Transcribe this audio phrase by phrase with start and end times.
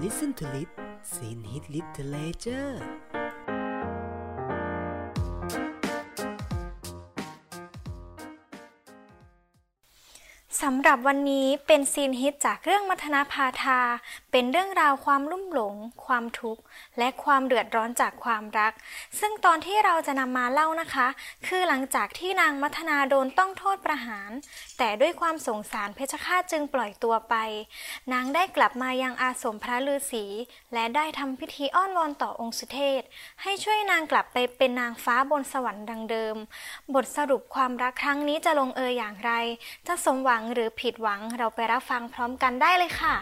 [0.00, 0.68] Listen to it,
[1.02, 2.80] sing it little later.
[10.66, 13.80] สำหรับวันนี้เป็นซีนฮิตจากเรื่องมัทนาพาทา
[14.32, 15.74] เป็นเรื่องราวความลุ่มหลง
[16.06, 16.62] ความทุกข์
[16.98, 18.72] และความเดือดร้อนจากความรัก
[19.20, 21.08] ซึ่งตอนที่เราจะนำมาเล่านะคะ
[21.46, 24.30] คือหลังจากที่นางมัทนาโดนต้องโทษประหาร
[24.78, 27.34] แต่ด้วยความสงสารเพชฌฆาตจึงปล่อยตัวไป
[28.12, 30.24] นางได้กลับมายังอาสมพระฤาษี
[30.74, 33.00] และได้ทำพิธีอ้อนวอนต่อองค์สุเทพ
[33.42, 36.36] ให้ช่วยนางกลับไปเป็นนางฟ้าบนสวรรค์ดังเดิม
[36.94, 39.32] บทสรุปความรักครั้งนี้จะลงเอยอย่างไร
[39.88, 43.16] จะสมหวังหรือผิดหวังเราไปรับฟังพร้อมกันได้เลยค่ะ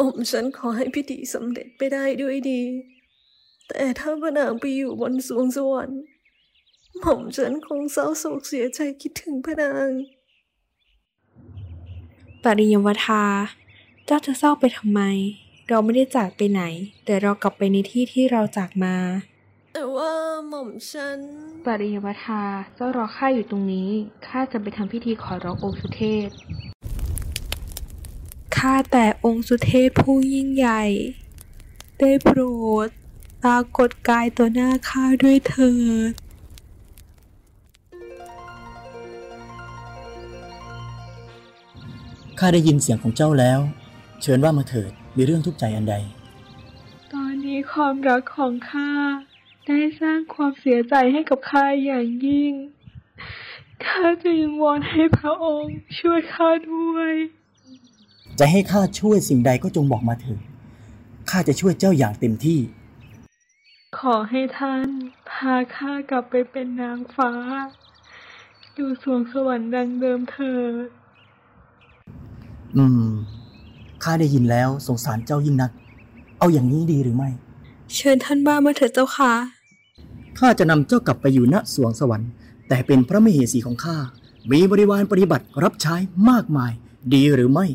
[0.00, 2.62] อมฉันขอให้พิธีสำเร็จไปได้ด้วยดี
[3.68, 6.00] แต่ถ้าพระนางไปอยู่บนสวงสวรรค์
[6.98, 9.88] หม่อมฉันคงเศร้าโศกเสียใจคิดถึงพระนาง
[12.42, 13.24] ปริยวทา
[14.06, 15.00] เจ้าจะเศร้าไปทำไม
[15.68, 16.62] เราไม่ได้จากไปไหน
[17.04, 18.96] แต่เรากลับไปในที่ที่เราจากมา
[19.78, 20.12] แต่ว่า
[20.48, 21.18] หม่อมฉัน
[21.64, 22.42] ปริยวทา
[22.74, 23.90] เจ้ารอข้าอยู่ตรงนี้
[24.26, 26.28] ข้าจะไปทำพิธีขอร้ององค์สุเทพ
[28.56, 30.82] ข้าแต่องค์สุเทพผู้ยิ่งใหญ่
[31.98, 32.40] ได้โปร
[32.86, 32.88] ด
[33.42, 35.72] ปรากฏกายต่อหน้าข้าด้วยเถิ
[36.10, 36.12] ด
[42.38, 43.60] ข้าได้ยินเสียงของเจ้าแล้ว
[44.22, 45.94] เชิญว่ามาเถิดมีเรื่องทุกข์ใจอันใด
[47.12, 48.90] ตอนนี้ความรักของข้า
[49.66, 52.52] ได้สร้างความเสียใจให้กับข้าอย่างยิ่ง
[53.86, 57.12] ข้าจะยิงวอนให้พระองค์ช่วยข้าด้วย
[58.38, 60.40] จะให้ข้าช่วยสิ่งใดก็จงบอกมาเถิด
[61.30, 62.60] ข้าจะช่วยเจ้าอย่างเต็มที่
[63.98, 64.86] ขอให้ท่าน
[65.30, 67.32] พาข้ากลับไปเป็นนางฟ้า
[68.74, 70.88] อยู่สวงสวรรค์ดังเดิมเถิด
[72.76, 73.10] อืม
[74.02, 75.70] ข้าได้ยินแล้วสงสารเจ้ายิ่งนัก
[76.38, 77.30] เอาอย่างนี้ดีหรือไม่
[77.94, 79.55] เชิญท่านบ้ามาเถิดเจ้าค่ะ
[80.38, 82.30] ข้าจะนำเจ้ากลับไปอยู่ณสวงสวรรค์
[82.68, 83.96] แต่เป็นพระมเหสีของข้า
[84.52, 85.94] มีบริวารปฏิบัติรับใช้
[86.30, 86.72] มากมาย
[87.14, 87.66] ดีหรือไม่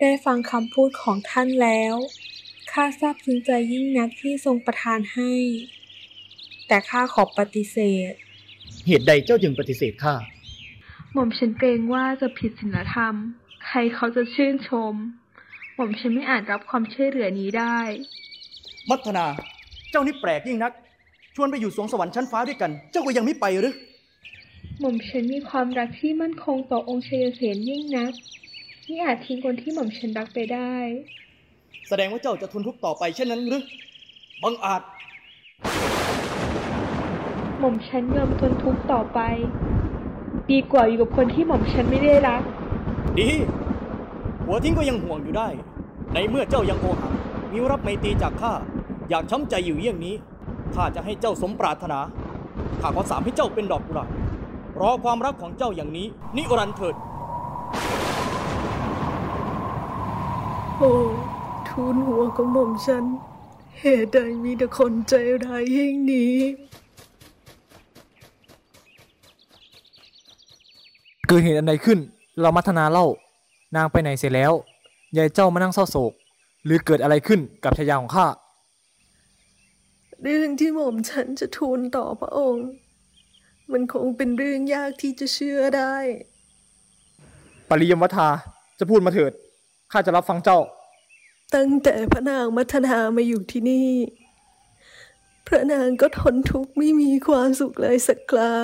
[0.00, 1.94] ได้ฟังคำพูดของท่านแล้ว
[2.72, 5.32] ข้าซาบซึ้งใจยิ่งนักที่ทรงประทานให้
[6.68, 7.78] แต่ข้าขอปฏิเส
[8.10, 8.12] ธ
[8.86, 10.14] เหตุใดเจ้าจึงปฏิเสธข้า
[11.12, 13.14] หม่อมฉันเกรงว่าจะผิดศีลธรรม
[13.66, 14.94] ใครเขาจะชื่นชม
[15.74, 17.78] หม่อมฉันไม่อาจรับความช่วยเหลือนี้ได้
[18.88, 19.26] มัทนา
[19.90, 20.72] เจ้านี่แปลกยิ่งนัก
[21.36, 23.74] ชวนไปอยู่สวงสวรรค์ชั้นฟ้าด้วยกัน เจ้าก็ยังไม่ไปหรือ
[24.80, 28.12] หม่อมฉันมีความรักที่มั่นคงต่อองค์ชัยเสนยิ่งนัก
[28.84, 30.74] ไม่อาจทิ้งคนที่หม่อมฉันรักไปได้
[31.88, 33.62] แสดงว่าเจ้าจะทนทุกข์ต่อไปเช่นนั้นหรือ
[34.42, 34.82] บังอาจ
[37.58, 39.20] หม่อมฉันยอมทนทุกข์ต่อไป
[40.50, 42.42] ดีกว่าอยู่กับคนที่หม่อมฉันไม่ได้รัก
[43.18, 43.28] ดี
[44.44, 45.48] หัวทิ้งก็ยังห่วงอยู่ได้
[46.14, 47.12] ในเมื่อเจ้ายังโอหัง
[47.52, 48.52] มีรับไมตรีจากข้า
[49.10, 50.14] อยากช้ำใจอยู่เยี่ยงนี้
[50.74, 51.98] ข้าจะให้เจ้าสมปรารถนา
[52.80, 54.08] ข้าขอสามให้เจ้าเป็นดอกกุหลาบ
[54.80, 56.94] รอความรักของเจ้าอย่างนี้ นิรันดร์เถิด
[60.76, 60.92] โอ้
[61.68, 63.04] ทูลหัวของหม่อมฉัน
[63.80, 65.14] เหตุใดมีแต่คนใจ
[65.44, 66.34] ร้ายยิ่งนี้
[71.26, 71.98] เกิดเหตุอันใดขึ้น
[72.40, 73.06] เรามัทนาเล่า
[73.76, 74.52] นางไปไหนเสร็จแล้ว
[75.16, 76.12] ยายเจ้ามานั่งเศร้าโศก
[76.64, 78.26] หรือเกิดอะไรขึ้นกับชายาของข้า
[80.26, 82.68] เรื่องที่หม่อมฉันจะทูลต่อพระองค์
[83.72, 85.94] มันคงเป็นเรื่องยากที่จะเชื่อได้
[87.68, 88.28] ปริยมวัทา
[88.78, 89.32] จะพูดมาเถิด
[89.92, 90.60] ข้าจะรับฟังเจ้า
[91.54, 93.90] ตั้งแต่พระนางมัทนามาอยู่ที่นี่
[95.46, 98.54] พระนางก็ทนทุกข์ไม่มีความสุขเลยสักครา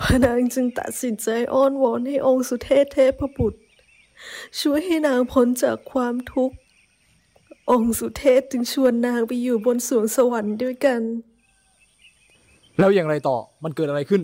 [0.00, 3.60] พระนางจึงตัดสินใจอ้อนวอนให้องค์สุเทพเทพบุตร
[4.60, 6.56] ช่วยให้นางพ้นจากความทุกข์
[7.70, 11.02] องค์สุเทพจึงชวนนางไปอยู่บนสวงสวรรค์ด้วยกัน
[12.78, 14.22] แล้วอย่างไรต่อมันเกิดอะไรขึ้น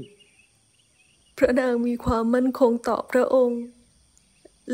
[1.36, 3.62] พระนางมีความมั่นคงต่อพระองค์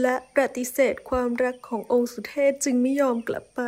[0.00, 3.62] และปฏิเสธความรักขององค์สุเทพจึงไม่ยอมกลับไป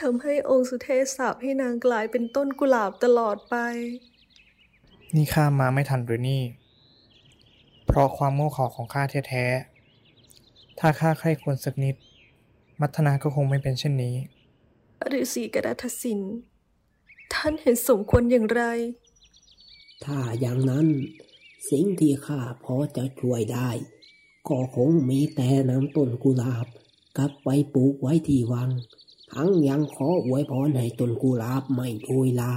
[0.00, 3.56] ทำให้องค์สุเทพสาปให้นางกลายเป็นต้นกุหลาบตลอดไป
[5.14, 6.42] นี่ข้ามาไม่ทันหรือนี่
[7.86, 11.96] เพราะความโง่เขลาของข้าแท้ๆ ถ้าข้าใคร่ควรสักนิด
[12.80, 14.16] มัทนาก็คงไม่เป็นเช่นนี้
[15.18, 16.20] ฤาษีกระทัสิน
[17.32, 18.62] ท่านเห็นสมควรอย่างไร
[20.04, 20.86] ถ้าอย่างนั้น
[21.70, 23.70] สิ่งที่ข้าพอจะช่วยได้
[24.48, 26.66] ก็คงมีแต่นำต้นกุหลาบ
[27.16, 28.70] กลับไปปลูกไว้ที่วัง
[29.34, 32.54] ทั้งยังขออวยพรให้ต้นกุหลาบไม่โดยลา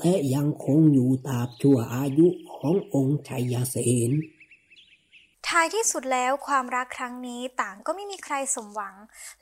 [0.00, 3.76] และยังคงอยู่ตราบชั่วอายุขององค์ชัยเส
[4.08, 4.10] น
[5.52, 8.94] ท้ายที่สุดแล้วความรักครั้งนี้ต่างก็ไม่มีใครสมหวัง